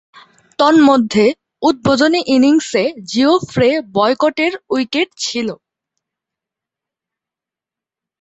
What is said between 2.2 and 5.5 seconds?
ইনিংসে জিওফ্রে বয়কটের উইকেট ছিল।